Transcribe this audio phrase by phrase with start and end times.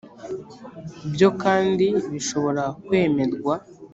[1.13, 3.53] byo kandi bishobora kwemerwa